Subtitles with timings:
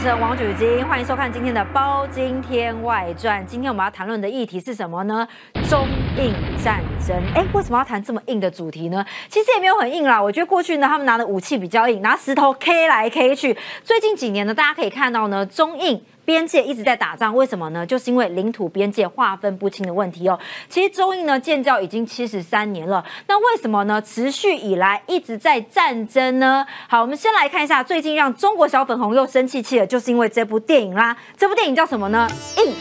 [0.00, 3.42] 持人王菊金，欢迎收看今天的《包金天外传》。
[3.44, 5.28] 今天我们要谈论的议题是什么呢？
[5.68, 5.86] 中
[6.16, 6.32] 印
[6.64, 7.14] 战争。
[7.34, 9.04] 哎，为什么要谈这么硬的主题呢？
[9.28, 10.18] 其实也没有很硬啦。
[10.22, 13.54] 我觉得过去呢，他们拿的武器比较硬，拿石头 K 来 K 去。
[13.84, 16.02] 最近几年呢，大家可以看到呢，中印。
[16.30, 17.84] 边界一直在打仗，为什么呢？
[17.84, 20.38] 就是因为领土边界划分不清的问题哦。
[20.68, 24.00] 其实中印呢建交已经七十三年了，那为什么呢？
[24.00, 26.64] 持续以来一直在战争呢？
[26.88, 31.16] 好，我们先来看一下最近让中国小粉红又生气气了，就是因为这部电影啦。
[31.36, 32.28] 这部电影叫什么呢？
[32.58, 32.72] 印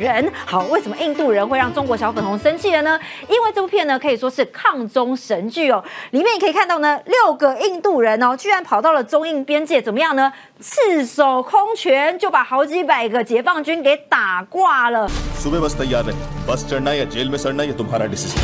[0.00, 0.32] 人。
[0.44, 2.98] 好，为什么印度人会让中国小粉红生气了呢？
[3.28, 5.82] 因为这部片呢可以说是抗中神剧哦。
[6.10, 10.32] 里面你可以看到呢，六个印度人哦，居然跑到了中印边界，怎么样呢？
[10.60, 15.08] 赤手空拳就把好几百个解放军给打挂了。
[15.38, 16.12] सुबह बस तैयार है
[16.48, 18.40] बस चढ़ना या जेल में सड़ना ये तुम्हारा decision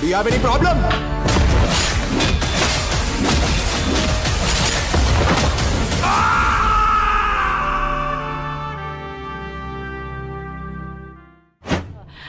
[0.00, 0.76] Do you have any problem?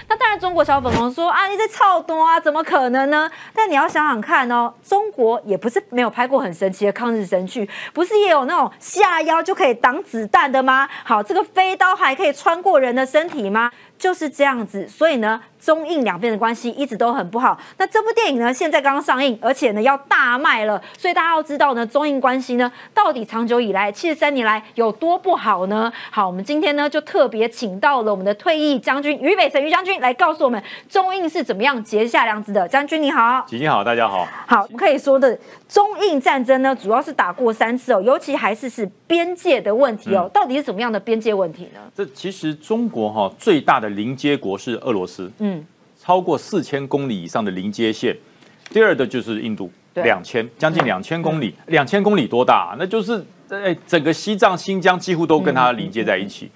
[0.09, 3.31] 那当然，中国小粉红说啊，你在操多啊，怎么可能呢？
[3.53, 10.89] 但你要想想看哦，中国也不是没有拍过很神奇的抗日神剧，不是也有那种下腰就可以挡子弹的吗？
[11.05, 13.71] 好，这个飞刀还可以穿过人的身体吗？
[13.99, 15.43] 就是这样子，所以呢。
[15.67, 17.59] 中印两边的关系一直都很不好。
[17.77, 20.81] 那这部电影呢，现在刚刚上映，而且呢要大卖了。
[20.97, 25.93] 所以大家要知道呢，中印关系呢，到底长久以来七十三年来有多不好呢？
[26.13, 32.69] 好，我们今天呢就特别请到了我们的退役将军于北辰于将军来告诉我们中印是怎么样结下梁子的。
[32.69, 34.25] 将军你好，姐姐好，大家好。
[34.47, 35.37] 好，我们可以说的
[35.69, 40.31] 中印战争呢，主要是打过三次哦，尤其还是是边界的问题哦。
[40.33, 41.81] 到底是怎么样的边界问题呢？
[41.93, 45.29] 这其实中国哈最大的邻接国是俄罗斯。
[45.41, 45.56] 嗯。
[46.07, 48.17] 超过四千公里以上的临接线，
[48.71, 52.71] 第二的就是印度，两千将近两千公里，两千公里多大？
[52.71, 56.49] 啊那就是哎，整个西藏、新疆几乎都跟它连接在一起。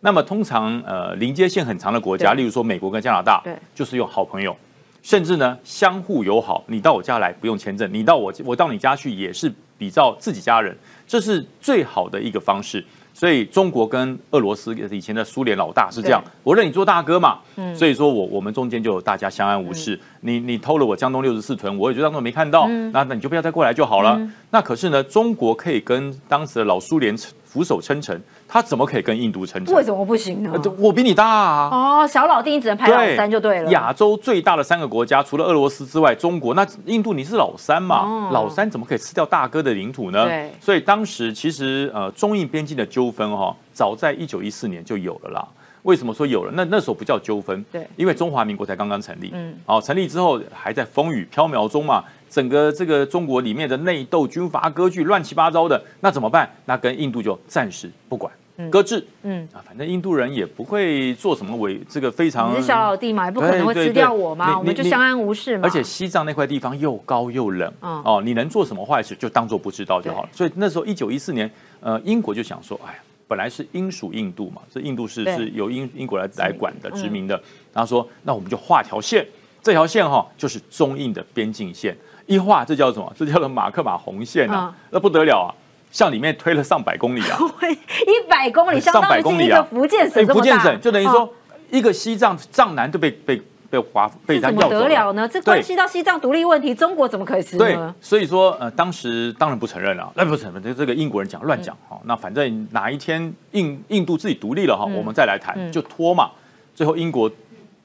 [0.00, 3.42] 那么通常呃，临接线很长的国家，例如说美国跟加拿大，
[3.74, 4.54] 就是用好朋友，
[5.02, 6.62] 甚至呢相互友好。
[6.66, 10.76] 你到我家来不用签证，你到我我到你家去也是比照自己家人，
[11.06, 12.84] 这是最好的一个方式。
[13.18, 17.40] 所以中国跟俄罗斯以前的苏联老大是这样，我认你做大哥嘛，
[17.74, 19.98] 所以说我我们中间就大家相安无事。
[20.20, 24.20] 你你偷了我江东六十四屯，我也就当做没看到，那那你就不要再过来就好了。
[24.50, 27.16] 那可是呢，中国可以跟当时的老苏联
[27.58, 28.20] 俯首称臣。
[28.46, 29.74] 他怎么可以跟印度称臣？
[29.74, 30.52] 为什么不行呢？
[30.78, 31.68] 我比你大啊！
[31.72, 33.70] 哦，小老弟，你只能排老三就对了。
[33.72, 38.30] 亚洲最大的三个国家，除了俄罗斯之外，中国那印度你是老三嘛？
[38.30, 40.24] 老三怎么可以吃掉大哥的领土呢？
[40.26, 40.52] 对。
[40.60, 45.48] 所以当时其实呃，中印边境的纠纷哈，早在一九一四年就有了啦。
[45.82, 46.52] 为什么说有了？
[46.54, 56.48] 那那时候不叫纠纷，对，因为中华民国才刚刚成立，嗯，好，成立之后还在风雨飘渺中嘛，整个这个中国里面的内斗、军阀割据、乱七八糟的，那怎么办？
[56.64, 58.32] 那跟印度就暂时不管。
[58.72, 62.52] 搁置，嗯啊，反正印度人也不会做什么违这个非常。
[62.52, 65.62] 你是小老弟嘛，也不可能会吃掉我嘛，我们就相安无事嘛。
[65.62, 70.28] 而且西藏那块地方又高又冷，哦，你能做什么坏事就当做不知道就好了。
[70.32, 77.40] 所以那时候一九一四年，呃，英国就想说，哎呀，本来是英属印度嘛，这印度是是由英英国来来管的殖民的，
[77.72, 79.24] 然后说那我们就画条线，
[79.62, 81.96] 这条线哈就是中印的边境线，
[82.28, 83.12] 一画这叫什么？
[83.16, 85.48] 这叫做马克马红线啊，那不得了啊！
[85.90, 87.38] 向里面推了上百公里啊！
[87.66, 91.32] 一百公里，上百公里啊福建省福建省就等于说
[91.70, 95.26] 一个西藏藏南都被被被划被他要走得了呢？
[95.26, 97.64] 这关系到西藏独立问题，中国怎么可以吃呢？
[97.64, 101.98] 对，所以说呃，当时当然不承认了，那不承认，这这个英国人讲乱讲哈。
[102.04, 106.30] 那反正哪一天印印度自己独立了哈，我们再来谈，就拖嘛。
[106.74, 107.30] 最后英国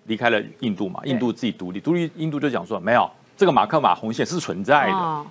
[0.07, 5.25] 离开了印度嘛，印度自己独立，独立印度就讲说没有这个马克马红线是存在的。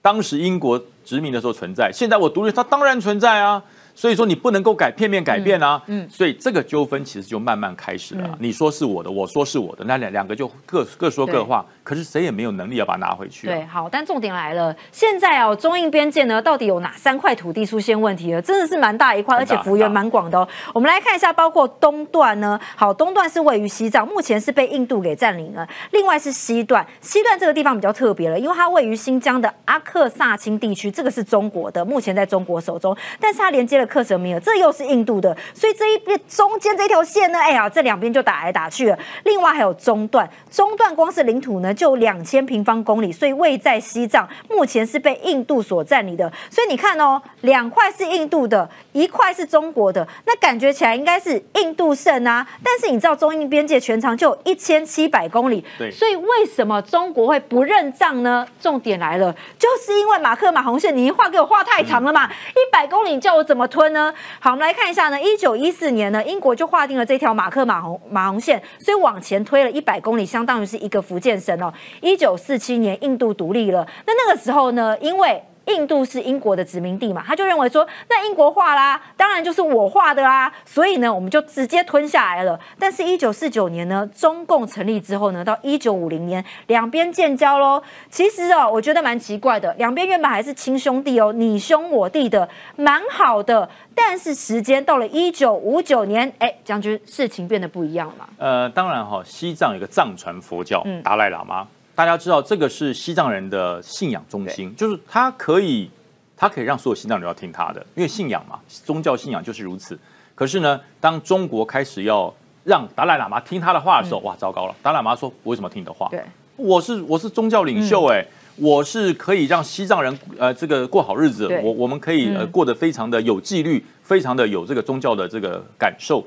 [0.00, 3.62] 当时英国殖民的时候存在，现在我独立，它当然存在啊。
[3.98, 8.38] 所以说你不能够改片面改变啊，嗯，所以这个纠纷其实就慢慢开始了。
[8.38, 13.48] 你说是我的，我说是我的，那两两个就各各说各话，可是谁也没有能力要把它拿回去。
[13.48, 18.40] 对，好，但重点来了，现在哦，中印边界呢，到底有哪三块土地出现问题了？
[18.40, 20.48] 真的是蛮大一块，而且幅员蛮广的哦。
[20.72, 25.68] 我们来看一下，包括东段呢，好，东段是位于西藏，目前是被印度给占领了。
[25.90, 33.87] 另外是西段，西段这个地方比较特别了，因为它位于新疆的阿克萨钦地区，这个是中国的，目前在中国手中，但是它连接了。
[33.88, 38.98] 克什米尔，这又是印度的，所以这一边中间这条线呢，哎呀，这两边就打来打去了。
[39.24, 46.30] 另外还有中段，中段光是领土呢就两千平方公里，所以位在西藏，目前是被印度所占领的。
[46.50, 52.46] 所以你看哦，两块是印度的，一块是中国的，那感觉起来应该是印度胜啊。
[52.62, 58.46] 但是你知道中印边界全长就一千七百公里，对，所以为什么中国会不认账呢？
[58.60, 63.66] 重点来了，就是因为马克马红线，你一画给我画太长了嘛，一百公里你叫我怎么？
[63.78, 64.12] 吞呢？
[64.40, 71.72] 好，我们来看一下呢，一九一四年呢，英国就划定了这条马克马红马红线，所以往前推了一百公里，相当于是一个福建省哦。
[72.00, 82.58] 一九四七年，印度独立了，那那个时候呢，因为印度是英国的殖民地嘛，他就认为说，那英国画啦，当然就是我画的啦，所以呢，我们就直接吞下来了。
[82.78, 87.82] 但是，一九四九年呢，中共成立之后呢，到一九五零年，两边建交喽。
[88.10, 93.68] 其实哦，我觉得蛮奇怪的，两边原本还是亲兄弟哦，你兄我弟的，蛮好的。
[93.94, 98.28] 但是时间到了一九五九年，哎，将军，事情变得不一样了嘛？
[98.38, 101.66] 呃，当然哈，西藏有个藏传佛教，达赖喇嘛。
[101.98, 105.90] 大家知道这个是西藏人的信仰中心，就是他可以，
[106.36, 109.98] 他可以让所有西藏人要听他的，因为信仰嘛，宗教信仰就是如此。
[110.36, 114.74] 可是呢，当中国开始要让达赖喇嘛听他的话的时候，哇，糟糕了！
[114.80, 116.06] 达赖喇嘛说：“我为什么听你的话？
[116.08, 116.22] 对，
[116.54, 118.24] 我是我是宗教领袖，哎，
[118.54, 126.24] 我是可以让西藏人呃这个过好日子，我我们可以呃过得非常的有纪律，非常的有这个宗教的这个感受。”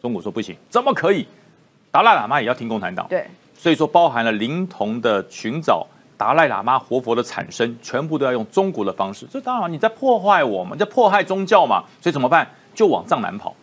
[0.00, 1.26] 中国说不行，怎么可以？
[1.90, 3.06] 达赖喇嘛也要听共产党。
[3.06, 3.26] 对。
[3.64, 5.86] 所以说，包含了灵童的寻找、
[6.18, 9.26] 达赖喇嘛活佛的产生，全部都要用中国的方式。
[9.30, 11.82] 这当然你在破坏我们，在迫害宗教嘛。
[12.02, 12.46] 所以怎么办？
[12.74, 13.56] 就往藏南跑。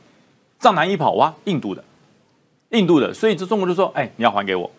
[0.57, 1.83] 藏南一跑哇，印度的，
[2.69, 3.13] 印度的。
[3.13, 4.71] 所以这中国就说：“哎，你要还给我，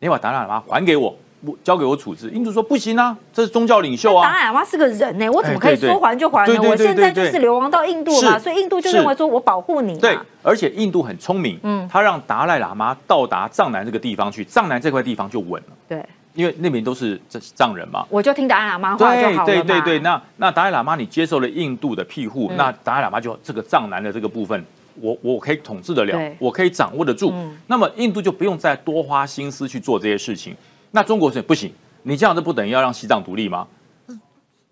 [0.00, 4.28] 你把达赖喇嘛还给我。”不交给我处置，印度说不行啊，这是宗教领袖啊。
[4.28, 6.60] 达赖喇嘛是个人呢，我怎么可以说还就还呢？
[6.62, 9.96] 我现在就是流亡到印度嘛，所以印度就认为说我保护你。
[9.98, 15.76] 对，而且印度很聪明，嗯，他让达赖喇嘛到达藏南这个地方去，藏南这块地方就稳了。
[15.88, 16.04] 对，
[16.34, 24.64] 因为那边都是这藏人嘛，我就听达赖喇嘛话就好了对对对，那那达赖喇嘛你接受了印度的庇护，那达赖喇嘛就这个藏南的这个部分，
[25.00, 27.32] 我我可以统治得了，我可以掌握得住。
[27.68, 30.56] 那么印度就不用再多花心思去做这些事情。
[30.90, 33.66] 那中国是不行，你这样子不等于要让西藏独立吗？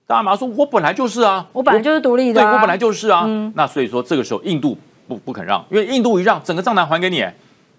[0.07, 4.79] 大马说：“我本来就是啊，我本来就是独立的，对我本来就是啊。”那所以说这个时候印度
[5.09, 7.27] 不不肯让，因为印度一让，整个藏南还给你，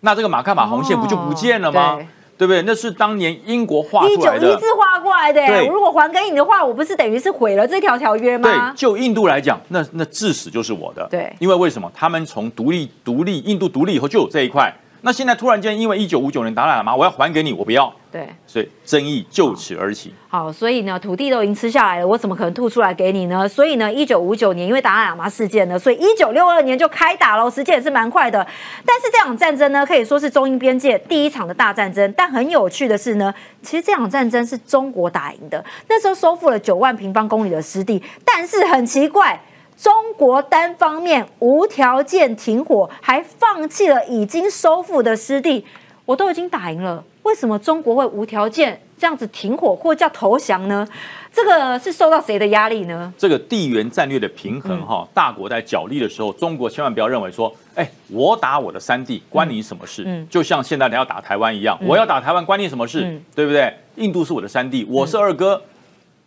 [0.02, 1.98] 那这个马卡马红线不就不见了吗？
[2.38, 2.62] 对不对？
[2.64, 5.42] 那是当年英国画出来的，一九一四画过来的。
[5.66, 8.48] 我如果还给你的话，我不是等于是毁了这条条约吗？
[8.48, 11.08] 对，就印度来讲，那那至死就是我的。
[11.10, 11.90] 对，因为为什么？
[11.96, 14.72] 他们从独立独立，印度独立以后就有这一块。
[15.02, 17.94] 那现在突然间，因为一九五九年达赖喇嘛，我要还给你，我不要。
[18.12, 20.14] 对，所以争议就此而起。
[20.28, 23.48] 好，所以呢，土地都已经吃下来了，我怎么可能吐出来给你呢？
[23.48, 28.46] 所以呢，一九五九年因为达赖喇嘛事件呢，所以一九六二年就开打了，时间也是蛮快的。
[28.86, 32.12] 但是这场战争呢，可以说是中英边界第一场的大战争。
[32.18, 38.02] 但很有趣的是呢，其实这场战争是中国打赢的，那时候收复了九万平方公里的失地。
[38.26, 39.40] 但是很奇怪。
[39.78, 45.64] 中国单方面无条件停火，还放弃了已经收复的失地。
[46.04, 50.88] 我都已经打赢了，为什么中国会无条件这样子停火或叫投降呢？
[51.34, 53.14] 这个是受到谁的压力呢？
[53.18, 60.04] 这个地缘战略的平衡哈，大国在角力的时候，中国千万不要认为说，哎，我打我的三地关你什么事？
[60.08, 63.22] 嗯，就像现在你要打台湾一样，我要打台湾关你什么事？
[63.36, 63.72] 对不对？
[63.98, 65.62] 印度是我的三地，我是二哥。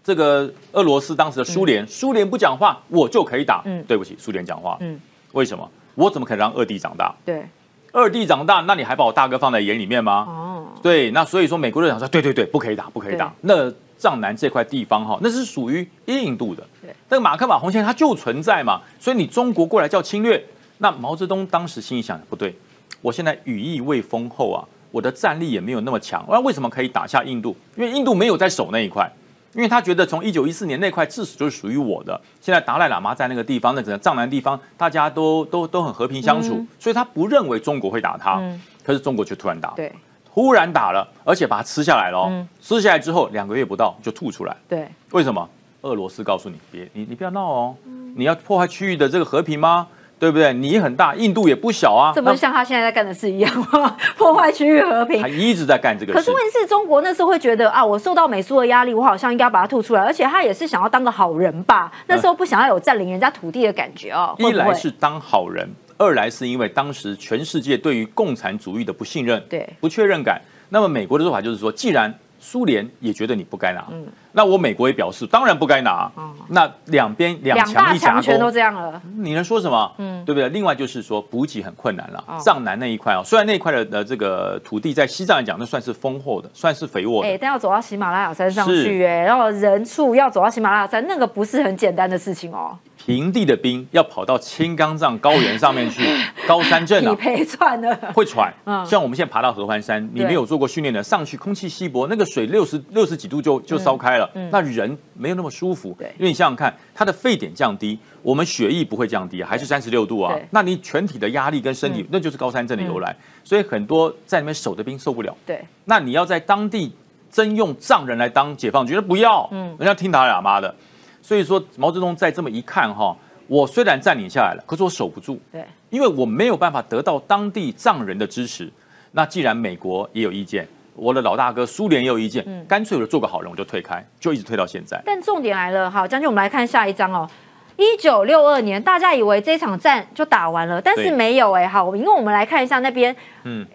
[0.03, 3.63] 这个俄罗斯当时的苏联，苏联不讲话，我就可以打。
[3.65, 4.77] 嗯，对不起，苏联讲话。
[4.81, 4.99] 嗯，
[5.33, 5.71] 为什么？
[5.95, 7.15] 我怎么可能让二弟长大？
[7.25, 7.45] 对，
[7.93, 10.25] 二弟长大，那你还把我大哥放在眼里面吗？
[10.27, 13.33] 哦，对，那所以说美国人讲说，对对对，不可以打，不可以打。
[13.43, 16.67] 那藏南这块地方哈，那是属于印度的。
[16.81, 20.43] 对，那个马克马洪线它就存在嘛，所以你中国过来叫侵略。
[20.79, 22.57] 那毛泽东当时心里想，不对，
[23.03, 27.55] 我现在羽翼未丰厚啊，我的战力也没有那么强，那为什么可以打下印度？
[27.77, 29.11] 因为印度没有在守那一块。
[29.55, 38.41] 因为他觉得从一九一四年那块自始就是属于我的，现在达赖喇嘛在那个地方，那整个藏南地方大家都都都很和平相处，所以他不认为中国会打他。
[38.85, 39.93] 可是中国却突然打，对，
[40.33, 42.47] 突然打了，而且把它吃下来了。
[42.61, 44.57] 吃下来之后两个月不到就吐出来。
[44.69, 45.49] 对，为什么？
[45.83, 47.75] 俄罗斯告诉你，别你你不要闹哦，
[48.15, 49.89] 你要破坏区域的这个和平吗？
[50.21, 50.53] 对不对？
[50.53, 52.13] 你很大，印度也不小啊。
[52.15, 53.97] 这不是像他现在在干的事一样吗？
[54.19, 55.23] 破坏区域和平。
[55.23, 56.13] 他一直在干这个。
[56.13, 60.03] 可是问题是中国那时候会觉得啊，我受到美苏的压力，我好像应该把它吐出来。
[60.03, 61.91] 而且他也是想要当个好人吧？
[62.07, 64.35] 那时候不想要有占领人家土地的感觉哦。
[64.39, 70.39] 一来是当好人，二来是因为当时全世界对于共产主义的不信任、对不确认感。
[70.69, 76.11] 那么美国的做法就是说，既然苏联也觉得你不该拿，嗯，那我美国也表示当然不该拿，
[76.49, 79.93] 那两边两强一夹全都这样了，你能说什么？
[79.99, 80.49] 嗯，对不对？
[80.49, 92.77] 另外就是说补给很困难了，藏南那一块哦，虽然那一块的的这个土地在西藏来讲，那算是丰厚的，算是肥沃的，哎，但要走到喜马拉雅山上去，哎，然后人畜要走到喜马拉雅山，那个不是很简单的事情哦。
[93.07, 96.03] 平地的兵要跑到青冈藏高原上面去，
[96.47, 98.53] 高山症啊，疲喘的，会喘。
[98.87, 105.97] 像我们现在爬到合欢山，你没有做过训练的，上去空气稀薄，那个水六十六十几度就就烧开了，那人没有那么舒服。
[105.99, 110.35] 对，因为你想想看，它的沸点降低，我们血液不会降低，还是三十六度啊。
[110.51, 113.15] 那你全体的压力跟身体，那就是高山症的由来。
[113.43, 115.35] 所以很多在那边守的兵受不了。
[115.47, 116.93] 对，那你要在当地
[117.31, 120.75] 征用藏人来当解放军，那不要，嗯，人家听他喇嘛的。
[121.23, 123.17] 所以说毛泽东再这么一看哈。
[123.47, 128.71] 我虽然占领下来了，可是我守不住，对，因为我没有办法得到当地藏人的支持。
[129.11, 135.03] 那既然美国也有意见，我的老大哥苏联也有意见，干脆我就做个好人，我就退开，就一直退到现在。
[135.05, 137.29] 但重点来了，好，将军，我们来看下一章哦。
[137.77, 141.67] 一九六二年，大家以为这场战就打完了，但是没有哎。
[141.67, 143.67] 好，因为我们来看一下那边，嗯，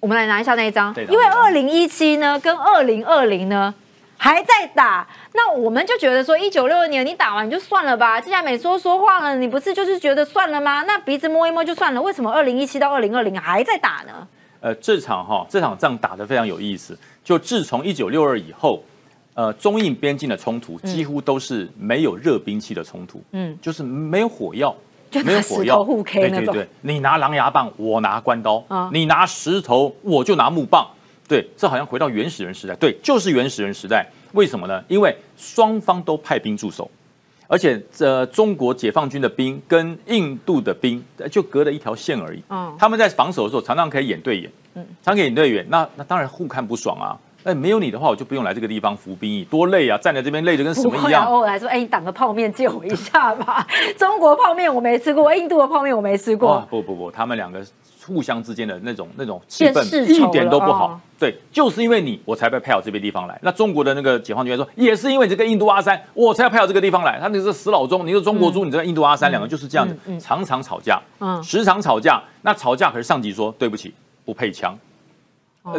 [0.00, 3.74] 我们来拿一下那一张，因为二零一七呢跟二零二零呢。
[4.20, 8.20] 还在打，那我们就觉得说，一九六二年你打完就算了吧。
[8.20, 10.82] 既然美说说话了，你不是就是觉得算了吗？
[10.82, 14.26] 那鼻子摸一摸就算了，为什么二零一七到二零二零还在打呢？
[14.60, 16.98] 呃，这场哈这场仗打得非常有意思。
[17.22, 18.82] 就自从一九六二以后，
[19.34, 24.74] 呃，中印边境的冲突几乎都是没有热兵器的冲突，嗯，就是没有火药，
[25.24, 26.46] 没有火药互 K 那种。
[26.46, 30.88] 对对对，你拿狼牙棒，我拿关刀，你拿石头，我就拿木棒。
[31.28, 32.74] 对，这好像回到原始人时代。
[32.76, 34.06] 对，就是原始人时代。
[34.32, 34.82] 为什么呢？
[34.88, 36.90] 因为双方都派兵驻守，
[37.46, 42.42] 而且这中国解放军的兵跟印度的兵就隔了一条线而已。
[42.48, 44.50] 嗯，他们在防守的时候常常可以演对眼。
[44.74, 47.16] 嗯，常可以演对眼，那那当然互看不爽啊。
[47.44, 49.96] 哎，没有你的话，我就不用来这个地方服兵役，多累啊！
[49.96, 51.24] 站在这边累的跟什么一样。
[51.24, 53.66] 偶尔来说，哎，你挡个泡面借我一下吧。
[53.96, 56.66] 中国泡面我没吃过，印度的泡面我没吃过。
[56.68, 57.64] 不不不，他们两个。
[58.08, 63.38] 互相之间的那种那种气氛一点都不好，对，就是因为你我才被派到这边地方来。
[63.42, 67.20] 那中国的那个解放军说，也是因为你这个印度阿三，我才要派到这个地方来。
[67.20, 71.00] 他那是死老中，你是中国猪，你这个印度阿三，两个就是这样子，常常吵架，
[71.42, 72.22] 时常吵架。
[72.42, 73.92] 那吵架可是上级说对不起，
[74.24, 74.76] 不配枪，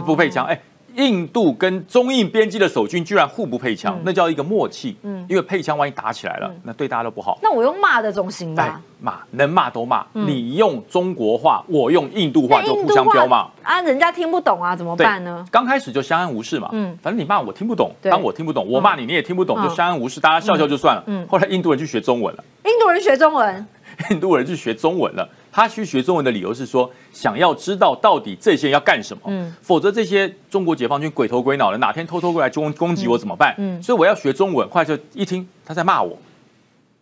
[0.06, 0.60] 不配枪，哎。
[0.96, 4.96] 印度跟中印边境的守军居然互不配枪，那叫一个默契。
[5.04, 7.38] 嗯，因为配枪万一打起来了，那对大家都不好。
[7.42, 8.82] 那我用骂的总行吧？
[9.02, 10.06] 骂能骂都骂。
[10.14, 13.82] 你用中国话，我用印度话，就互相飙骂啊！
[13.82, 15.46] 人家听不懂啊，怎么办呢？
[15.50, 16.70] 刚开始就相安无事嘛。
[16.74, 21.04] 嗯，反正你骂我听不懂，当我听不懂，我骂你你也听不懂，就相安无事，大家笑笑就算了。
[21.08, 22.44] 嗯，后来印度人去学中文了。
[22.66, 23.68] 印度人学中文，
[24.12, 25.28] 印度人去学中文了。
[25.52, 33.56] 他去学中文的理由是说，想要知道到底这些人要干什么，嗯，否则这些中国解放军鬼头鬼脑的，哪天偷偷过来攻攻击我怎么办？
[33.58, 34.68] 嗯，所以我要学中文。
[34.70, 36.18] 后来就一听他在骂我，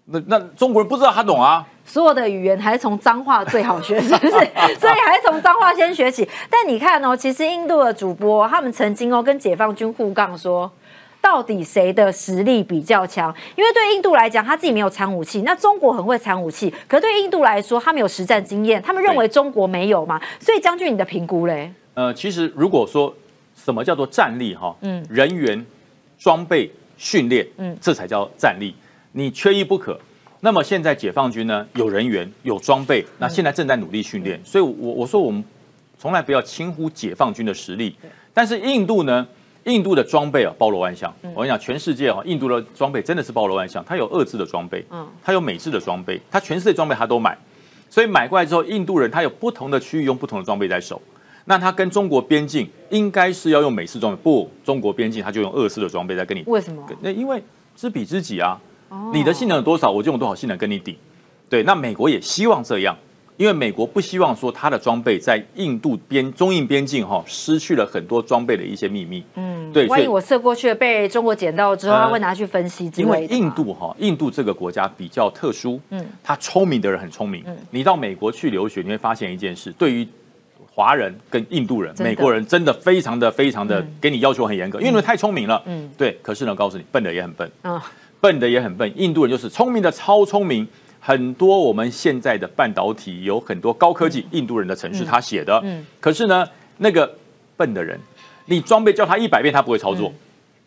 [0.06, 1.66] 那那中国人不知道他懂啊。
[1.86, 4.32] 所有的语言还是从脏话最好学，是不是？
[4.80, 6.28] 所以还是从脏话先学起。
[6.50, 10.70] 但你看哦，其实印度的主播他们曾经哦跟解放军互杠说。
[11.28, 13.36] 到底谁的实力比较强？
[13.58, 16.74] 因为对印度来讲，他自己没有产武器，那中国很会产武器。
[16.88, 20.22] 可对印度来说，他们有实战经验，他们认为中国没有嘛？
[20.40, 21.70] 所以将军，你的评估嘞？
[21.96, 23.14] 呃，其实如果说
[23.54, 25.66] 什么叫做战力哈，嗯，人员、
[26.18, 28.74] 装备、训练，嗯，这才叫战力。
[29.12, 30.00] 你缺一不可。
[30.40, 34.40] 那么现在解放军呢，有人员、有装备，那现在正在努力训练。
[34.46, 35.44] 所以，我我说我们
[36.00, 37.94] 从来不要轻忽解放军的实力。
[38.34, 39.28] 但是印度呢？
[39.68, 41.14] 印度的装备啊，包罗万象。
[41.36, 43.84] 我跟你讲，全世界啊，印度的装备真的是包罗万象。
[43.86, 47.38] 它有二制的装备，嗯，它有美制的装备，它全世界装备它都买。
[47.90, 51.02] 所以买过来之后，印度人他有不同的区域用不同的装备在守。
[51.46, 56.44] 那他跟中国边境应该是要用美式装备，不，中国边境他就用俄式的装备在跟你。
[56.48, 56.86] 为什么？
[57.02, 57.42] 那因为
[57.76, 58.60] 知彼知己啊，
[59.14, 60.96] 你的性能有多少，我就用多少性能跟你顶。
[61.50, 62.98] 对，那美国也希望这样。
[63.38, 69.24] 因为美国不希望说他的装备在印度边中印边境哈失去了很多装备的一些秘密。
[69.36, 69.86] 嗯，对。
[69.88, 72.92] 万一我射过去被中国捡到之后，他会拿去分析。
[72.98, 75.80] 因为印度哈，印度这个国家比较特殊。
[75.92, 77.44] 嗯，他聪明的人很聪明。
[77.46, 80.08] 嗯，你到美国去留学，你会发现一件事：对于
[80.74, 85.62] 华人跟印度人、美国人，真的非常的非常的给你要求很严格，因为太聪明了。
[85.68, 86.18] 嗯，对。
[86.24, 87.52] 可是呢，告诉你，笨的也很笨。
[87.62, 87.84] 啊，
[88.20, 88.92] 笨的也很笨。
[88.96, 90.68] 印度人就是聪明的超聪明。
[91.00, 97.10] 很多我们现在的半导体有很多高科技，印度人的城市他写的，嗯，可是呢，那个
[97.56, 98.00] 笨的人，
[98.46, 100.12] 你装备叫他一百遍，他不会操作。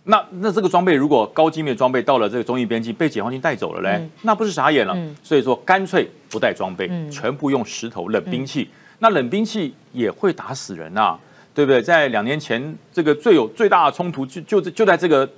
[0.05, 4.97] 那那这个装备如果高精密的装备到了这个中印边境被解放军带走了嘞，那不是傻眼了？
[5.23, 8.69] 所以说干脆不带装备，全部用石头冷兵器。
[9.01, 11.19] 那冷兵器也会打死人啊，
[11.55, 11.83] 对不对？
[11.83, 15.29] 在两年前这个最有最大的冲突就就就在这个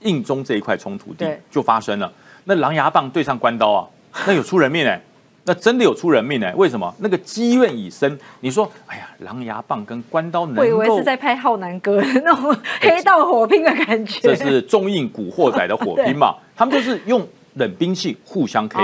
[0.00, 2.12] 印中这一块冲突地就发生了。
[2.44, 3.88] 那狼牙棒对上关刀啊！
[4.26, 5.00] 那有出人命哎，
[5.44, 6.54] 那真的有出人命哎！
[6.54, 6.94] 为什么？
[6.98, 8.18] 那个积怨已深。
[8.40, 14.20] 你说，哎呀，狼牙棒跟关刀能够，我以为是在拍浩南哥 那种黑道火拼的感觉。
[14.22, 16.34] 这是中印古惑仔的火拼嘛？
[16.54, 18.78] 他们就是用冷兵器互相 K，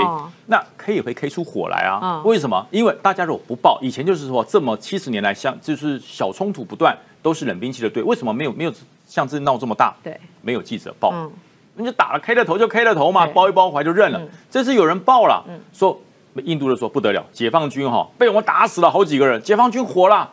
[0.47, 2.21] 那 K 也会 K 出火来啊？
[2.25, 2.67] 为什么？
[2.71, 8.73] 因为大家如果不报，以前就是说这么七十年来，相就是小冲突不断，都是冷兵器的队，为什么没有没有
[9.07, 9.95] 像这闹这么大？
[10.03, 11.13] 对，没有记者报，
[11.79, 14.21] 那就打了 K 了头就 K 了头嘛，包一包怀就认了。
[14.51, 15.97] 这次有人报了，说
[16.43, 20.29] 印度的说不得了，解放军哈被我们打死了好几个人，解放军活了。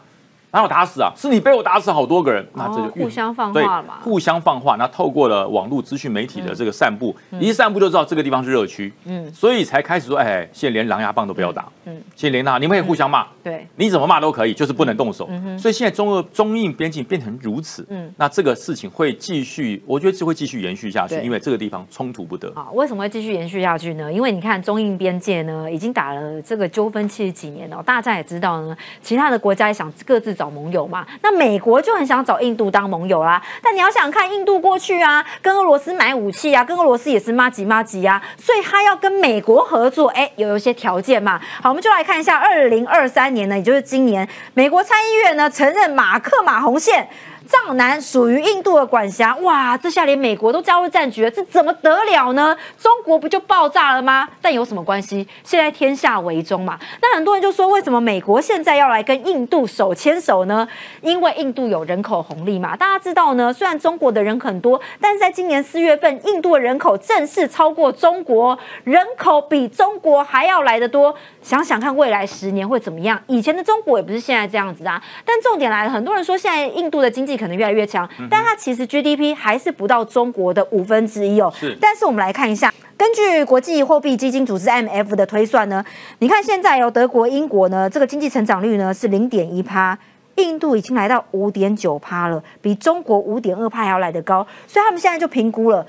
[0.57, 1.13] 哪有打死啊？
[1.15, 3.95] 是你被我打死好多个人，那这就互相放话了嘛？
[4.03, 22.51] 互相放话，那透过了网络资讯媒体的这个散布，一散布就知道这个地方是热区，嗯，所以才开始说，哎，现在连狼牙棒都不要打，嗯，现在连那你们可以互相骂，对，你怎么骂都可以，就是不能动手，所以现在中俄中印边境变成如此，嗯，那这个事情会继续，我觉得是会继续延续下去，因为这个地方冲突不得。
[22.55, 24.11] 啊，为什么会继续延续下去呢？
[24.11, 31.07] 因为你看中印边界呢，已经打了这个纠纷七十几年了，大家也知道呢，其他的国家也想各自找盟友嘛。
[31.23, 41.41] 那美国就很想找印度当盟友啦，但你要想看印度过去啊，跟俄罗斯买武器啊，跟俄罗斯也是妈吉妈吉啊，所以他要跟美国合作，哎，有一些条件嘛。
[41.63, 47.09] 好，我们就来看一下，二零二三年呢，也就是今年，美国参议院呢承认马克马红线。
[47.47, 52.57] 藏南属于印度的管辖，哇，这下连美国都加入战局了，这怎么得了呢？
[52.79, 54.29] 中国不就爆炸了吗？
[54.43, 55.27] 但有什么关系？
[55.45, 56.79] 现在天下为中嘛。
[57.01, 60.67] 那很多人就说，为什么美国现在要来跟印度手牵手呢？
[61.01, 62.77] 因为印度有人口红利嘛。
[62.77, 71.15] 大家知道呢，虽然中国的人很多，但是在今年四月份，印度的人口正式超过中国，人口比中国还要来得多。
[71.43, 73.21] 想想看，未来十年会怎么样？
[73.29, 75.01] 以前的中国也不是现在这样子啊。
[75.25, 81.53] 但重点来了，很多人说现在印度的经济可能越来越强，但它其实 GDP 还是不到中国的五分之一哦。
[81.59, 81.77] 是。
[81.81, 85.85] 但是我们来看一下，根据国际货币基金组织 IMF 的推算呢，
[86.21, 89.99] 你看现在有德国、英国呢，这个经济成长率呢是零点一趴，
[90.37, 95.87] 印度已经来到五点九趴了，比中国五点二趴还要来得高，所以他们现在就评估了。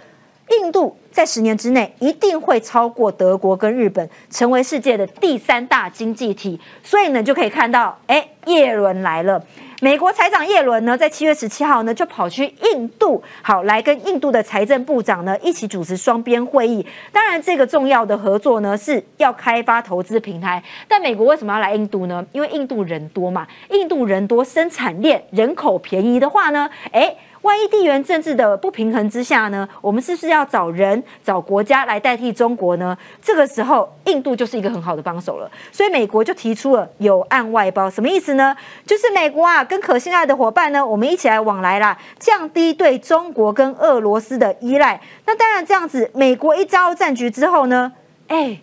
[0.61, 6.61] 印度在十年之内一定会超过德国跟日本，成为世界的第三大经济体。
[6.83, 9.43] 所以呢，就可以看到，哎，耶伦来了。
[9.81, 16.85] 美国财长耶伦呢，在七月十七号呢，就跑去印度，好来跟印度的财政部长呢一起主持双边会议。
[17.11, 20.63] 当然，这个重要的合作呢，是要开发投资平台。
[20.87, 22.23] 但美国为什么要来印度呢？
[22.31, 27.15] 因为印度人多嘛，印度人多，生产链人口便宜的话呢，哎。
[27.41, 32.97] 万一地缘政治的不平衡之下呢，我们是不是要找人、找国家来代替中国呢？
[33.21, 35.49] 这个时候，印度就是一个很好的帮手了。
[35.71, 38.55] 所以美国就提出了有案外包，什么意思呢？
[38.85, 44.99] 就是美国啊，跟可信赖的伙伴呢，我们一起来往来啦，降低对中国跟俄罗斯的依赖。
[45.25, 47.93] 那当然，这样子，美国一招战局之后呢，
[48.27, 48.59] 哎。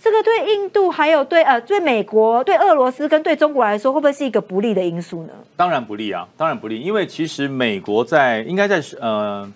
[0.00, 5.32] 这个对印度还有对呃对美国对俄罗斯跟对中国来说，会不会是一个不利的因素呢？
[5.56, 9.50] 当然不利啊，当然不利，因为其实美国在应该在呃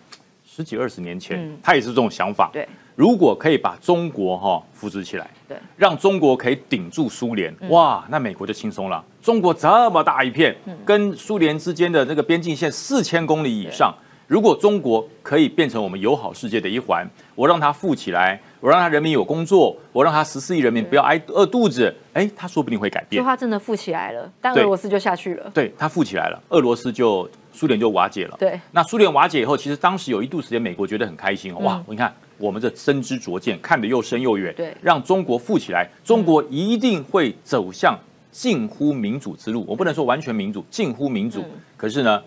[0.45, 2.51] 十几二十年前，他也是这种想法。
[2.53, 9.03] 对，如果可以把中国哈扶植起来，对，让中国可以顶住苏联，哇，那美国就轻松了。
[9.23, 13.95] 中国这么大一片，跟苏联之间的这个边境线四千公里以上。
[14.27, 23.23] 如果中国可以变成我们友好世界的一环，我让它富起来，我让他人民有工作，我让它十四亿人民不要挨饿肚子，哎，他说不定会改变。
[23.23, 25.51] 就他真的富起来了，但俄罗斯就下去了。
[25.53, 28.37] 对他富起来了，俄罗斯就苏联就瓦解了。
[28.39, 37.99] 对，那苏联瓦解以后，其实当时有一度时间，美国觉得很开心，哇，你看我们这深知灼见，看得又深又远，对，让中国富起来，中国一定会走向
[38.31, 39.65] 近乎民主之路。
[39.69, 41.45] 我不能说完全民主，近乎民主，
[41.77, 42.23] 可是呢？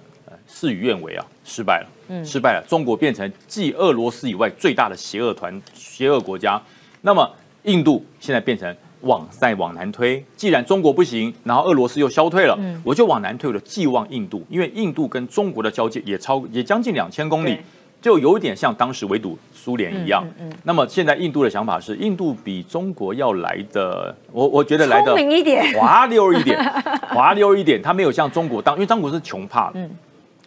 [0.47, 2.63] 事与愿违啊，失败了，嗯，失败了。
[2.67, 6.61] 中国变成继俄罗斯以外最大的邪恶团、邪恶国家。
[7.01, 7.29] 那么，
[7.63, 10.23] 印度现在变成往再往南推。
[10.35, 17.57] 既然中国不行，然后俄罗斯又消退了，我就往南推，我就寄望印度，因为印度跟中国的交界也超也将近两千公里，
[18.01, 20.25] 就有点像当时围堵苏联一样。
[20.63, 26.63] 那么现在印度的想法是，印度比中国要来的，我我觉得来的聪明一点，滑溜一点，
[27.09, 27.81] 滑溜一点。
[27.81, 29.89] 他没有像中国当，因为中国是穷怕的。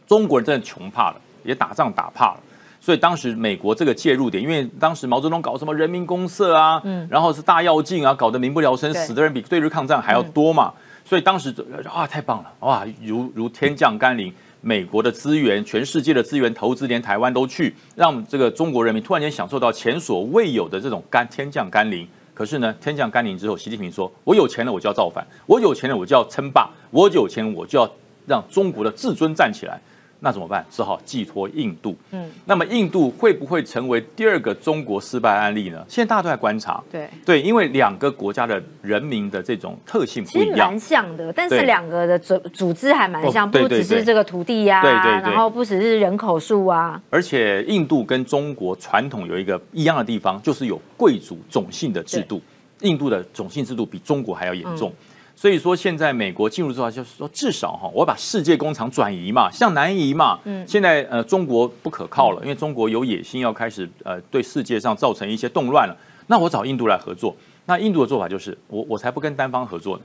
[0.08, 2.40] 中国人真的穷怕了，也打仗打怕了，
[2.80, 10.72] 所以当时美国这个介入点，因为当时毛泽东搞什么人民公社啊，嗯，然后是大跃进啊，搞得民不聊生，死的人比对日抗战还要多嘛，
[11.04, 11.54] 所以当时
[11.92, 22.08] 啊太棒了，哇，如如天降甘霖，美国的资源，全世界的资源投资，连台湾都去，让这个中国人民突然间享受到前所未有的这种甘天降甘霖。
[22.32, 27.90] 可是呢，天降甘霖之后，习近平说，我有钱了，我就要造反，我有钱了，我就要称霸，我有钱，我就要
[28.26, 29.80] 让中国的自尊站起来。
[30.20, 30.64] 那怎么办？
[30.70, 31.96] 只好寄托印度。
[32.10, 35.84] 嗯，那么印度会不会成为第二个中国失败案例呢？
[35.88, 36.82] 现在大家都在观察。
[36.90, 41.32] 对对，因为两个国家的人民的这种特性不一样，蛮像的。
[41.32, 47.00] 但是两个的组组织还蛮像，不只是这个土地呀，对对，然后不只是人口数啊。
[47.10, 52.40] 而且印度跟中国传统有一个一样的地方，就是有贵族种姓的制度。
[52.82, 54.92] 印度的种姓制度比中国还要严重。
[55.40, 60.36] 所以说，现在美国进入之后，就是说，至少哈，我把世界工厂转移嘛，向南移嘛。
[60.42, 60.66] 嗯。
[60.66, 65.96] 现在呃，中国不可靠了，因为中国有野心要开始呃，对世界上造成一些动乱了。
[66.26, 67.32] 那我找印度来合作。
[67.66, 70.02] 那印度的做法就是，我我才不跟单方合作呢。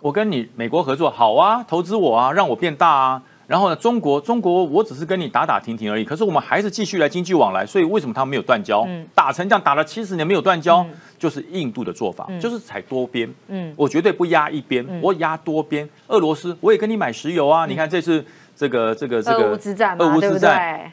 [0.00, 3.22] 我跟你美国合作好啊，投资我啊，让我变大啊。
[3.46, 6.04] 然后呢，中国中国我只是跟你打打停停而已。
[6.04, 7.66] 可是我们还是继续来经济往来。
[7.66, 8.86] 所以为什么他们没有断交？
[8.88, 10.86] 嗯打成这样打了七十年没有断交。
[11.20, 13.30] 就是印度的做法，就是采多边。
[13.48, 15.86] 嗯，我绝对不压一边，我压多边。
[16.08, 17.66] 俄罗斯，我也跟你买石油啊。
[17.66, 18.24] 你看这次
[18.56, 20.90] 这个这个这个俄乌之战，俄乌之战，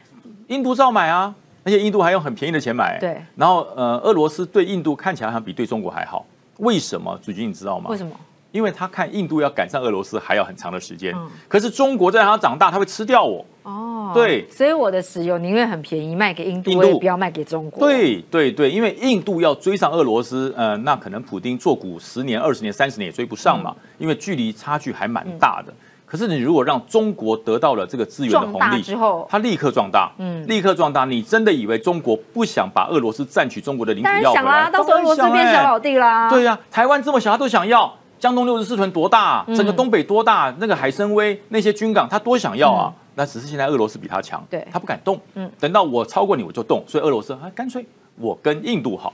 [0.47, 2.99] 印度照买啊，而且印度还用很便宜的钱买。
[2.99, 3.17] 对。
[3.37, 6.25] 然后呃，俄罗斯对印度看起来好像比对中国还好，
[6.57, 7.17] 为什么？
[7.23, 7.89] 主君你知道吗？
[7.89, 8.11] 为什么？
[8.51, 11.13] 因为他看印度要赶上俄罗斯还要很长的时间。
[11.15, 11.27] 嗯。
[11.47, 13.45] 可是中国在让他长大，它会吃掉我。
[13.63, 17.85] 哦对，所以我的石油宁愿很便宜卖给印度，我也不要卖给中国。
[17.85, 25.73] 对对对，因为印度要追上俄罗斯，呃，那可能普丁做股十年、二十年、三十年也追不上嘛，因为距离差距还蛮大的。
[26.05, 31.03] 可是你如果让中国得到了这个资源的红利之后，它立刻壮大，嗯，立刻壮大。
[31.03, 34.69] 你真的以为中国不想把俄罗斯占取中国的领土要回来？
[34.71, 36.29] 到时候俄罗斯变小老弟啦。
[36.29, 37.93] 对呀，台湾这么小，他都想要。
[38.19, 39.45] 江东六十四屯多大？
[39.55, 40.53] 整个东北多大？
[40.59, 42.93] 那个海参崴那些军港，他多想要啊！
[43.15, 45.19] 那只是现在俄罗斯比他强，对，他不敢动。
[45.35, 46.83] 嗯，等到我超过你，我就动。
[46.87, 49.13] 所以俄罗斯啊，干脆我跟印度好，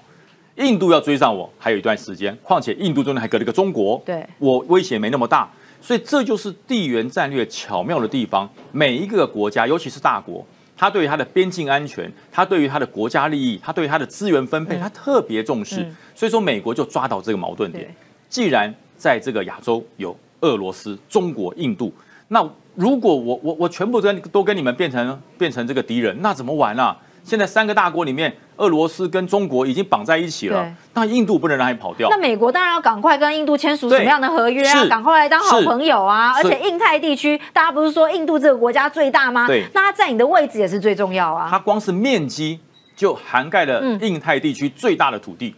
[0.55, 2.37] 印度要追上我还有一段时间。
[2.43, 5.49] 况且印度中间还隔了一个中国，对，我威胁没那么大。
[5.81, 8.49] 所以这就是地缘战略巧妙的地方。
[8.71, 10.45] 每一个国家，尤其是大国，
[10.77, 15.85] 他对于他的边境安全，他对于他的国家利益，他对于他的资源分配，他特别重视。
[16.15, 17.93] 所以说，美国就抓到这个矛盾点。
[18.29, 21.91] 既然在这个亚洲有俄罗斯、中国、印度，
[22.29, 22.47] 那。
[22.75, 26.97] 如果我我我全部跟都跟你们变成变成这个敌人，那怎么玩啊？
[27.23, 32.09] 现在三个大国里面，俄罗斯跟中国已经绑在一起了，那印度不能让你跑掉。
[32.09, 34.87] 那美国当然要赶快跟印度签署什么样的合约啊？
[34.87, 36.33] 赶快来当好朋友啊！
[36.35, 39.45] 而且印太地区，大家不是说印度这个国家最大吗？
[39.45, 41.47] 对，那它在你的位置也是最重要啊。
[41.51, 42.59] 它光是面积
[42.95, 45.53] 就涵盖了印太地区最大的土地。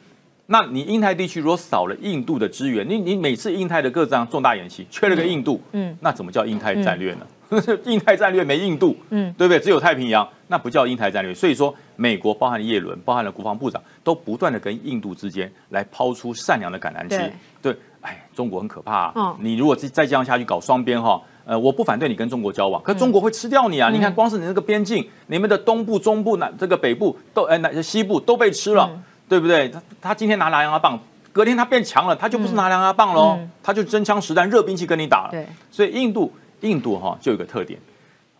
[0.47, 7.25] 那你印太地区如果少了印度的支援，你你每次印太的各样重大演习缺了个印度，嗯，那怎么叫印太战略呢？
[7.85, 9.59] 印太战略没印度，嗯，对不对？
[9.59, 11.33] 只有太平洋，那不叫印太战略。
[11.33, 17.31] 所以说，美国包含耶伦，包含了国防部长，都不断的跟印度之间来抛出善良的橄榄枝。
[17.61, 19.11] 对，哎，中国很可怕。
[19.15, 23.91] 嗯，你如果再再这样下去搞双边哈，呃，我不反对你跟中国交往，可中国会吃掉你啊！
[23.91, 28.89] 你看，光是你那个边境，你们的东部、中部、南这个北部都哎，南西部都被吃了。
[29.27, 29.69] 对不对？
[29.69, 30.99] 他他今天拿狼牙棒，
[31.33, 35.29] 隔天他变强了，他就不是拿狼牙棒喽，他就真枪实弹、热兵器跟你打了。
[35.31, 37.79] 对，所以印度印度哈就有个特点，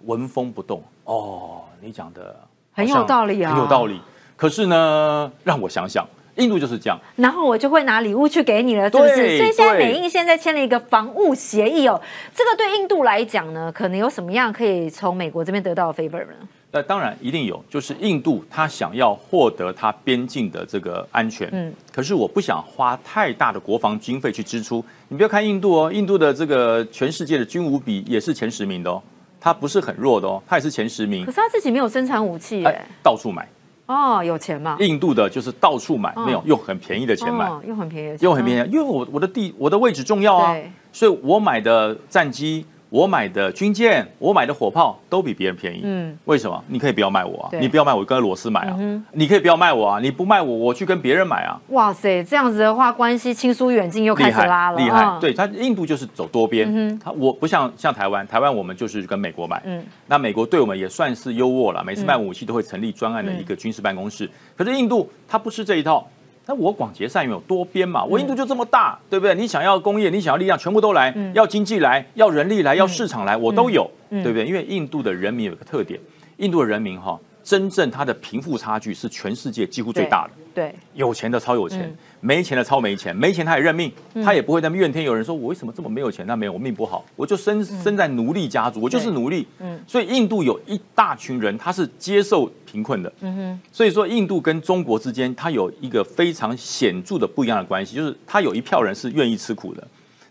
[0.06, 0.84] 纹风不动。
[1.04, 2.36] 哦，你讲的
[2.74, 4.00] 很有道理啊，很有道理。
[4.36, 9.38] 可是呢，让我想想，印度就是这样，然后我就会拿礼物去给你了，是不是？
[9.38, 12.02] 所以现在美印现在签了一个防务协议哦，
[12.34, 16.34] 这个对印度来讲呢，可能有什么样可以从美国这边得到的 favor 呢？
[16.76, 24.84] 那当然一定有，就是印度他想要获得他边境的这个安全，嗯，可是我不想花太大的国防经费去支出。
[25.08, 29.02] 你不要看印度哦，印度的这个全世界的军武比也是前十名的哦，
[29.40, 31.24] 它不是很弱的哦，它也是前十名。
[31.24, 33.48] 可是他自己没有生产武器耶，到处买
[33.86, 34.76] 哦，有钱嘛？
[34.82, 40.54] 印度的就是到处买，没有用很便宜的钱买，用很便宜，用很便宜，因为我我的地我的位置重要啊，
[40.92, 42.66] 所以我买的战机。
[42.96, 45.82] 我买的军舰，我买的火炮都比别人便宜。
[45.84, 46.64] 嗯，为什么？
[46.70, 48.78] 你可以不要卖我啊，你不要卖我，跟俄罗斯买啊。
[49.12, 51.60] 你可以不要卖我啊，你不卖我，我去跟别人买啊。
[51.72, 54.78] 哇塞，这样子的话，关系亲疏远近又开始拉了。
[54.78, 56.98] 厉害，对他印度就是走多边。
[56.98, 59.62] 他我不像像台湾，台湾我们就是跟美国买。
[59.66, 64.30] 嗯，那美国对我们也算是优渥了，每次卖武器都会成立专案的一个军事办公室。
[64.56, 66.08] 可是印度他不吃这一套。
[66.48, 68.04] 那我广结善缘有多边嘛？
[68.04, 69.34] 我印度就这么大，对不对？
[69.34, 74.46] 你想要工业，你想要力量，全部都来；要经济来，要人力来，要市场来，我都有，对不对？
[74.46, 76.00] 因为印度的人民有一个特点，
[76.38, 77.20] 印度的人民哈。
[77.44, 80.32] 真正他的贫富差距是全世界几乎最大的。
[80.56, 83.14] 对，有钱的超有钱，没钱的超没钱。
[83.14, 83.92] 没钱他也认命，
[84.24, 85.04] 他也不会那么怨天。
[85.04, 86.26] 尤人说我为什么这么没有钱？
[86.26, 89.46] 那没有，我命不好，我就生生在奴隶家族，我就是奴隶。
[89.60, 93.12] 嗯，所以印度有一大群人，他是接受贫困的。
[93.20, 99.86] 嗯哼，所以说印度跟中国之间，它有一个非常显著的不一样的关系，就是他有一票人是愿意吃苦的。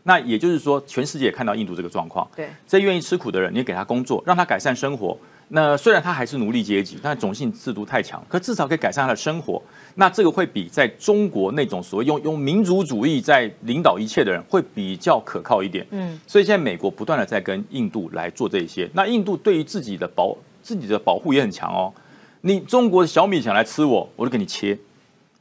[0.05, 2.27] 那也就是说，全世界也看到印度这个状况。
[2.35, 5.17] 对，这愿意吃苦的人，你给他工作，让他改善生活。
[5.49, 9.63] 那虽然他还是奴隶阶级，但种姓制度太强，可至少可以改善他的生活。
[9.97, 15.87] 那这个会比在中国那种所谓用用民族主义在领导一切的人会比较可靠一点。
[15.91, 18.89] 嗯，所以现在美国不断的在跟印度来做这些。
[18.95, 21.93] 那印度对于自己的保自己的保护也很强哦。
[22.41, 24.77] 你中国的小米想来吃我，我就给你切，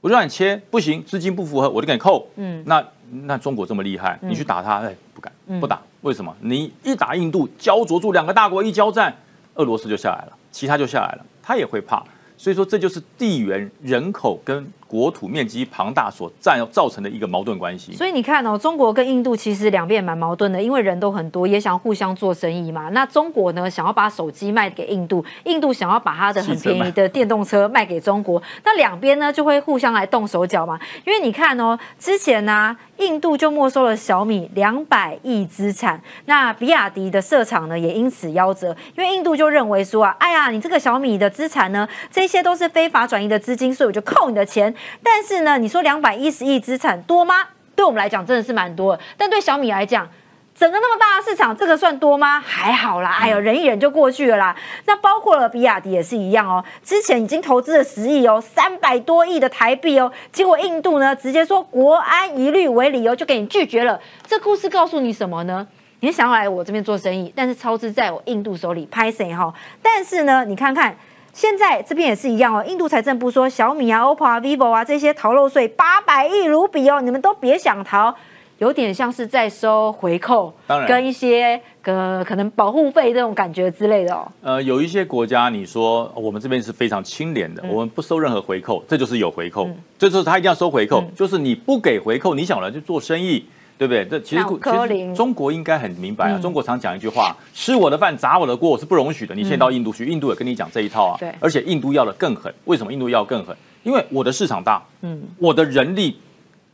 [0.01, 2.27] 我就让你切，不行，资金不符合，我就给你扣。
[2.35, 2.85] 嗯，那
[3.23, 5.81] 那中国这么厉害，你去打他，哎，不敢，不打。
[6.01, 6.35] 为什么？
[6.41, 9.15] 你一打印度，焦灼住两个大国一交战。
[9.55, 12.03] 俄罗斯就下来了，其他就下来了，他也会怕，
[12.37, 14.71] 所以说这就是地缘人口跟。
[14.93, 22.89] 国土面积庞大所占造成的一个矛盾关系，所以你看哦，中国跟印度其实两边蛮矛盾的，因为人都很多，也想互相做生意嘛。
[22.89, 30.79] 那中国呢，想要把手机卖给印度，印度想要把它的很便宜的电动车卖给中国，那两边呢就会互相来动手脚嘛。
[31.07, 44.71] 因为你看哦，之前呢，印度就没收了小米两百亿资产，那比亚迪的设厂呢也因此夭折，因为印度就认为说啊，哎呀，你这个小米的资产呢，这些都是非法转移的资金，所以我就扣你的钱。
[45.03, 47.35] 但是呢，你说两百一十亿资产多吗？
[47.75, 50.07] 对我们来讲真的是蛮多的，但对小米来讲，
[50.55, 52.39] 整个那么大的市场，这个算多吗？
[52.39, 54.55] 还好啦，哎呦，忍一忍就过去了啦。
[54.85, 63.99] 那包括了比亚迪也是一样哦，之前已经投资了十亿哦，三百多亿的台币哦，结果印度呢直接说国安疑虑为理由就给你拒绝了。
[64.27, 65.67] 这故事告诉你什么呢？
[66.01, 69.51] 你想要来我这边做生意，但是超支在我印度手里拍谁哈？
[69.81, 70.95] 但是呢，你看看。
[71.33, 78.13] 现在这边也是一样哦，印度财政部说小米啊、OPPO 啊、vivo 啊这些逃漏税八百亿卢比哦，你们都别想逃，
[78.59, 84.31] 有点像是在收回扣，当然跟一些个可能保护费这种感觉之类的哦。
[84.43, 89.67] 呃，有一些国家你说我们这边是非常清廉的，我们不收任何回扣，这就是有回扣，
[89.97, 93.43] 这就是他一定要收回扣，就是你不给回扣，你想来去做生意。
[93.77, 94.05] 对不对？
[94.05, 96.39] 这其实其实中国应该很明白啊。
[96.39, 101.17] 中国常讲一句话：“吃我的饭，砸我的锅，我是不容许的。”你现在到印度去，印度也跟你讲这一套啊。
[101.19, 101.33] 对。
[101.39, 102.53] 而且印度要的更狠。
[102.65, 103.55] 为什么印度要更狠？
[103.83, 106.17] 因为我的市场大，嗯，我的人力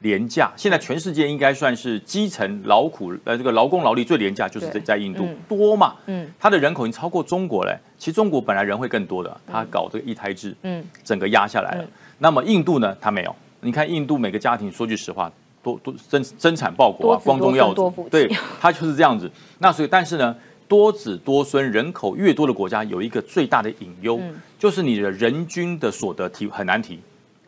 [0.01, 0.51] 廉价。
[0.55, 5.95] 现在全世界应该算是基层劳苦呃这个劳工劳力最廉价，就是在在印度多嘛。
[6.05, 6.29] 嗯。
[6.39, 7.75] 它的人口已经超过中国嘞。
[7.97, 11.85] 其实中国本来人会更多的，他搞这个一胎制，嗯，整个压下来了。
[12.17, 12.95] 那么印度呢？
[13.01, 13.35] 它没有。
[13.62, 15.29] 你看印度每个家庭，说句实话。
[15.62, 19.30] 多多增增产报国啊，光宗耀祖，对，它就是这样子。
[19.60, 20.36] 那所以，但是呢，
[20.67, 24.19] 多子多孙，人口越多的国家有一个最大的隐忧，
[24.58, 27.00] 就是你的人均的所得提很难提，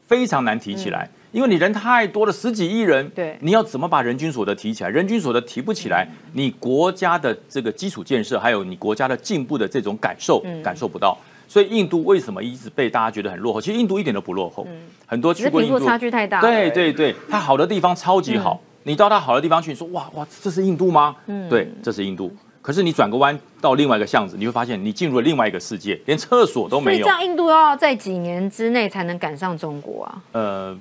[0.07, 4.89] 非常难提起来，因为你人太多了，十几亿人，对，你要怎么把人均所得提起来？
[4.89, 11.17] 人均所得提不起来，你国家的这个基础建设，还有你国家的进步的这种感受，感受不到。
[11.51, 13.59] 所以印度为什么一直被大家觉得很落后？
[13.59, 14.65] 其实印度一点都不落后，
[15.05, 16.39] 很多去过印度差距太大。
[16.39, 21.13] 对对对，它好的地方超级好，你到它好的地方去，你说哇哇，这是印度吗？
[21.25, 22.33] 嗯，对，这是印度。
[22.61, 27.03] 可是你转个弯到另外一个巷子，你会发现你进入了另外一个世界，连厕所都没有。
[27.05, 30.23] 所以这样，印度要在几年之内才能赶上中国啊？
[30.31, 30.77] 呃，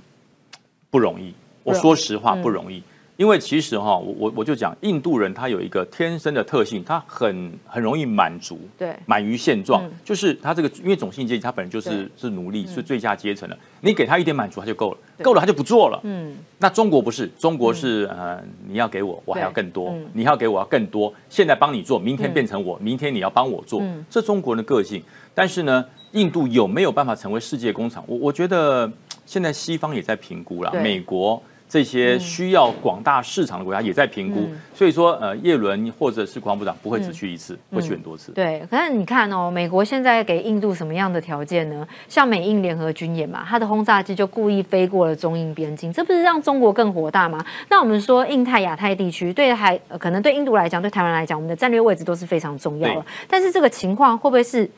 [0.88, 1.34] 不容易。
[1.64, 2.80] 我说实话，不容易。
[3.20, 16.00] 因为其实哈，我我我就讲，印度人他有一个天生的特性，他很很容易满足，对，满于现状，就是他这个因为种姓阶级，他本来就是是奴隶，是最下阶层的，你给他一点满足他就够了，够了他就不做了。
[16.04, 25.02] 嗯，那中国不是，中国是呃，你要给我，我还要更多，你要给我要更多，现在帮你做，明天变成我，明天你要帮我做，这中国人的个性。
[25.34, 28.02] 但是呢，印度有没有办法成为世界工厂？
[28.06, 28.90] 我我觉得
[29.26, 31.42] 现在西方也在评估了，美国。
[31.70, 38.32] 这些需要广大市场的国家也在评估，所以说，呃，叶伦或者是国防部长不会只去一次，会去很多次。
[38.32, 41.86] 对，可是你看哦，美国现在给印度什么样的条件呢？
[42.08, 47.38] 像美印联合军演嘛，它的轰炸机就故意飞过了中印边境，这不是让中国更火大吗？
[47.68, 53.06] 那我们说，印太亚太地区对台，可能对印度来讲，对台湾来讲，我们的战略位置都是非常重要的。
[53.28, 54.68] 但是这个情况会不会是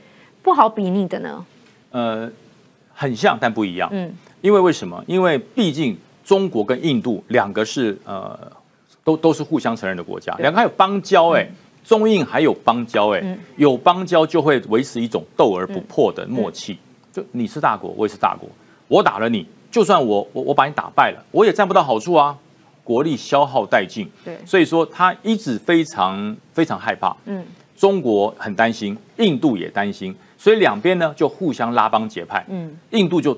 [0.42, 1.46] 不好比拟的呢？
[1.92, 2.30] 呃，
[2.92, 3.88] 很像，但不一样。
[3.90, 5.02] 嗯，因为为什么？
[5.06, 5.96] 因为毕竟。
[6.24, 8.38] 中国跟印度两个是呃，
[9.02, 11.48] 都都是互相承认的国家，两个还有邦交哎，
[11.84, 16.78] 中印还有邦交哎，有邦交就会维持一种斗而不破的默契。
[17.12, 18.48] 就你是大国，我也是大国，
[18.88, 22.38] 我打了你，就算我我我把你打败了，我也占不到好处啊，
[22.82, 24.08] 国力消耗殆尽。
[24.24, 27.14] 对，所以说他一直非常非常害怕。
[27.26, 27.44] 嗯，
[27.76, 32.42] 中国很担心，印度也担心，所以两边呢就互相拉帮结派。
[32.48, 33.36] 嗯，印度就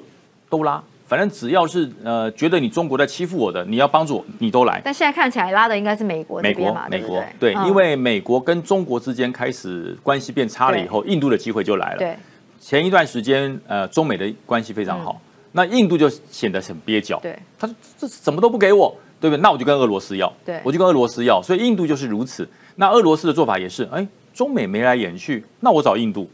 [0.48, 0.80] 都拉。
[1.14, 4.82] 反正只要是呃觉得你中国在欺负我的，你要帮助我，你都来。
[4.84, 11.98] 但现在看起来拉的应该是美国美国美国对，因为美国跟中国之间开始关系变差了以后，印度的机会就来了。
[11.98, 12.16] 对，
[12.58, 15.20] 前一段时间呃中美的关系非常好，
[15.52, 17.20] 那印度就显得很蹩脚。
[17.22, 18.92] 对，他说这什么都不给我。
[19.20, 19.40] 对不对？
[19.40, 21.40] 那我就跟俄罗斯要，对，我就跟俄罗斯要。
[21.42, 22.46] 所以印度就是如此。
[22.76, 26.28] 那俄罗斯的做法也是，哎，中美眉来眼去，那我找印度。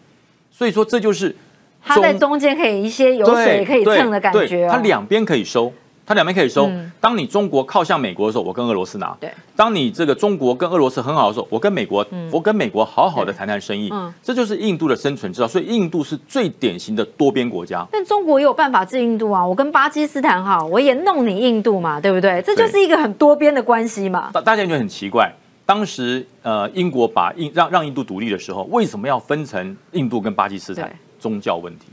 [0.51, 1.37] 所以说这就是
[1.83, 5.73] 他在中间可以一些有水可以蹭的感觉，它两边可以收。
[6.07, 6.69] 它两边可以收。
[7.01, 13.89] 当你中国靠向美国的时候，我跟俄罗斯拿；对，当你这个中国跟俄罗斯很好的时候，我跟美国，我跟美国好好的谈谈生意。
[13.93, 15.47] 嗯，这就是印度的生存之道。
[15.47, 17.87] 所以印度是最典型的多边国家。
[17.93, 19.47] 但中国也有办法治印度啊！
[19.47, 22.43] 我跟巴基斯坦好，我也弄你印度嘛，对不对？
[22.43, 24.31] 这就是一个很多边的关系嘛。
[24.33, 25.33] 大大家觉得很奇怪，
[25.65, 30.93] 当时呃，英国把印让让印度独立的时候，为什么要分成印度跟巴基斯坦？
[31.21, 31.87] 宗教问题。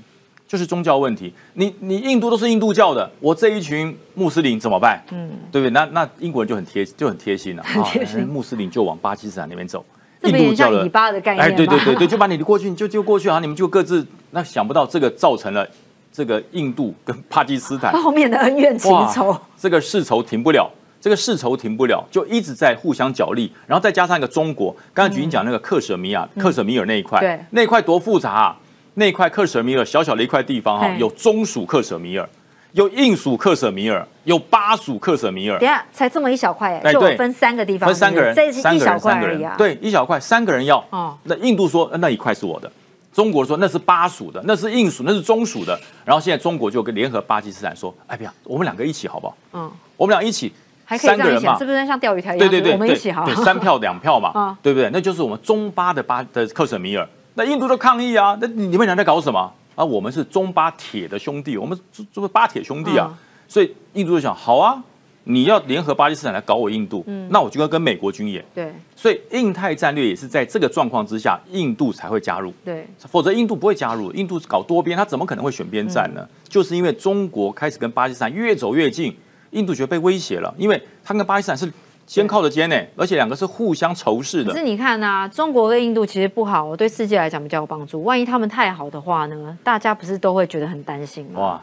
[0.47, 5.03] 就是宗教问题，你你印度都是印度教的，我这一群穆斯林怎么办？
[5.11, 5.71] 嗯，对不对？
[5.71, 9.85] 那那英国人就很贴就很贴心了， 很贴心，穆斯林就往巴基斯坦那边走，
[10.23, 15.67] 印度教的以巴的概念，哎，对对对对，就把你的过去就就过去啊，你们就各自那想不到这个造成了
[16.13, 28.31] 这个印度跟巴基斯坦 后面的恩怨情仇，这个世仇停不了，这个世仇停不了，就一直在互相角力，然后再加上一个中国，刚才举你讲那个克什米尔，克什米尔那一块，对，那一块多复杂。
[28.31, 28.57] 啊。
[28.97, 32.27] 那块克什米尔小小的一块地方哈，有中属克什米尔，
[32.71, 35.59] 有印属克什米尔，有巴属克什米尔。
[35.59, 39.53] 等下才这么一小块哎，就分三个地方，分三个人，这是一小块而已啊。
[39.55, 40.83] 对，一小块，三个人要。
[40.89, 42.71] 哦，那印度说那一块是我的，
[43.13, 45.79] 中国说那是巴属的，那是印属，那是中属的。
[46.03, 49.37] 然后现在中国就跟联合巴基斯坦说，哎不要，我们两个一起好不好？
[49.53, 50.51] 嗯，我们俩一起，
[50.97, 52.49] 三个人嘛，是不是像钓鱼台一样？
[52.49, 54.89] 对对对，我们一起好，三票两票嘛， 对不对？
[54.91, 57.07] 那就是我们中巴的巴的克什米尔。
[57.37, 59.53] 那印度的抗议啊，那你们俩在搞什么？
[59.75, 63.15] 啊，我们是中巴铁的兄弟，我们这这是巴铁兄弟啊，
[63.47, 64.81] 所以印度就想，好啊，
[65.25, 68.43] 你要联合巴基斯坦来搞我印度，那我就要跟美国军演。
[68.55, 72.51] 对，所以印太战略也是在这个状况之下，印度才会加入。
[72.65, 74.11] 对，否则印度不会加入。
[74.13, 76.27] 印度搞多边，他怎么可能会选边站呢？
[76.49, 79.15] 就是因为中国开始跟巴基斯坦越走越近，
[79.51, 81.71] 印度觉得被威胁了，因为他跟巴基斯坦是。
[82.07, 84.53] 肩靠着肩呢，而且两个是互相仇视的。
[84.53, 88.01] 可是你看啊，中国跟印度其实不好，对世界来讲比较有帮助。
[88.03, 91.41] 万一他们太好的话呢，大家不是都会觉得很担心吗？
[91.41, 91.61] 哇，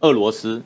[0.00, 0.62] 俄罗斯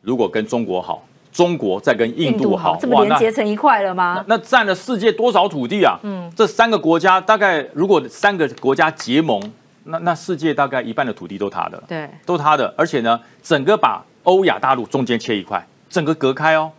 [0.00, 4.24] 如果跟中国好，中国再跟印度好，这么连接成一块了吗？
[4.26, 5.98] 那占了世界多少土地啊？
[6.02, 9.38] 嗯，这三个国家大概如果三个国家结盟，
[9.84, 12.72] 那那世界大概一半的土地都他的，对，都他的。
[12.78, 16.72] 而且呢，整个把欧亚大陆中间切一块，整个隔开哦。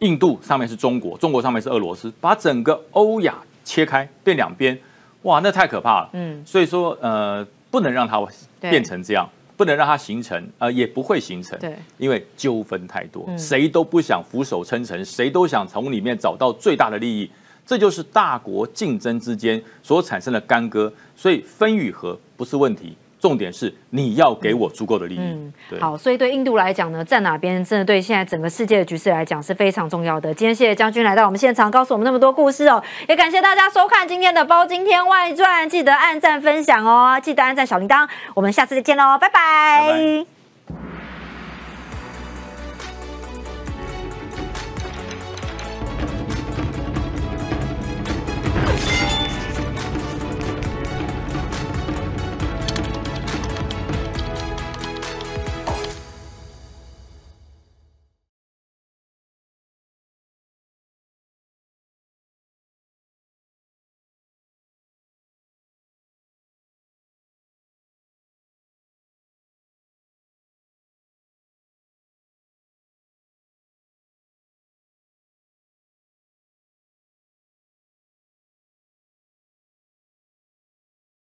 [0.00, 4.78] 印度上面是中国，中国上面是俄罗斯，把整个欧亚切开变两边，
[5.22, 6.10] 哇，那太可怕了。
[6.12, 8.20] 嗯，所以说呃，不能让它
[8.60, 11.58] 变成这样，不能让它形成，呃，也不会形成。
[11.58, 17.30] 对，因为纠纷太多，谁都不想俯首称臣，谁都想从里面找到最大的利益，
[17.64, 20.92] 这就是大国竞争之间所产生的干戈。
[21.16, 22.94] 所以分与合不是问题。
[23.18, 25.18] 重点是你要给我足够的利益。
[25.18, 30.32] 嗯，好，所以对印度来讲呢，站哪边真的对现在整个世界的局势来讲是非常重要的。
[30.34, 40.35] 今天谢谢将军来到我们现场，告诉我们那么多故事哦，也感谢大家收看今天的《包今天外传》，记得按赞分享哦，记得按赞小铃铛，我们下次再见喽，拜拜。